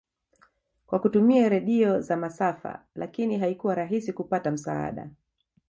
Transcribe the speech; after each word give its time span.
kwa 0.85 0.99
kutumia 0.99 1.49
radio 1.49 2.01
za 2.01 2.17
masafa 2.17 2.85
lakini 2.95 3.39
haikuwa 3.39 3.75
rahisi 3.75 4.13
kupata 4.13 4.51
msaada 4.51 5.09